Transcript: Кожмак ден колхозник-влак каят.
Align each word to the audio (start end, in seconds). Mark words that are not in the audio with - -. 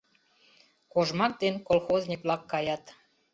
Кожмак 0.93 1.33
ден 1.41 1.55
колхозник-влак 1.67 2.41
каят. 2.51 2.83